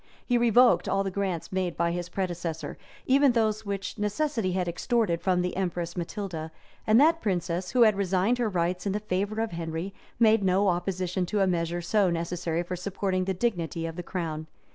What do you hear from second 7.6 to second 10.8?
who had resigned her rights in favor of Henry, made no